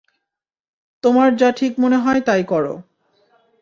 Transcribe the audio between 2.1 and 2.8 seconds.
তাই করো।